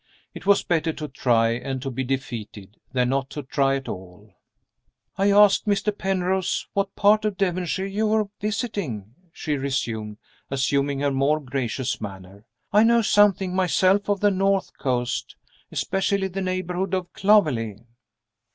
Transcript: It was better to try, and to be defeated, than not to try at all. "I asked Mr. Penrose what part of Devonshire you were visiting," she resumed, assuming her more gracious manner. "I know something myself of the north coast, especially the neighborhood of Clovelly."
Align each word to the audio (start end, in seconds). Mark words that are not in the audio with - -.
It 0.33 0.47
was 0.47 0.63
better 0.63 0.91
to 0.93 1.07
try, 1.07 1.49
and 1.49 1.79
to 1.83 1.91
be 1.91 2.03
defeated, 2.03 2.77
than 2.91 3.09
not 3.09 3.29
to 3.29 3.43
try 3.43 3.75
at 3.75 3.87
all. 3.87 4.33
"I 5.15 5.29
asked 5.29 5.67
Mr. 5.67 5.95
Penrose 5.95 6.65
what 6.73 6.95
part 6.95 7.23
of 7.23 7.37
Devonshire 7.37 7.85
you 7.85 8.07
were 8.07 8.27
visiting," 8.39 9.13
she 9.31 9.57
resumed, 9.57 10.17
assuming 10.49 11.01
her 11.01 11.11
more 11.11 11.39
gracious 11.39 12.01
manner. 12.01 12.47
"I 12.73 12.81
know 12.81 13.03
something 13.03 13.53
myself 13.55 14.09
of 14.09 14.21
the 14.21 14.31
north 14.31 14.75
coast, 14.79 15.35
especially 15.71 16.29
the 16.29 16.41
neighborhood 16.41 16.95
of 16.95 17.13
Clovelly." 17.13 17.85